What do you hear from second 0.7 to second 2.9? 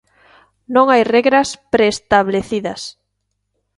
Non hai regras preestablecidas.